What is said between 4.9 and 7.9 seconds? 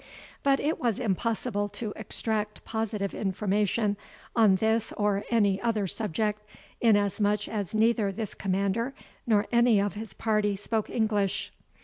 or any other subject, inasmuch as